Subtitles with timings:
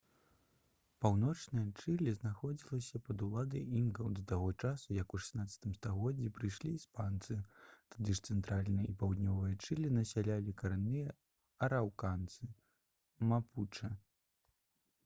[1.05, 7.37] паўночнае чылі знаходзілася пад уладай інкаў да таго часу як у 16 стагоддзі прыйшлі іспанцы.
[7.97, 11.15] тады ж цэнтральнае і паўднёвае чылі насялялі карэнныя
[11.69, 12.53] араўканцы
[13.35, 13.93] мапучэ